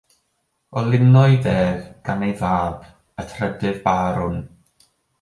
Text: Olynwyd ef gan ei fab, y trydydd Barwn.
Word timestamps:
Olynwyd 0.81 1.45
ef 1.51 1.85
gan 2.09 2.25
ei 2.29 2.33
fab, 2.41 2.91
y 3.25 3.29
trydydd 3.35 3.81
Barwn. 3.89 4.43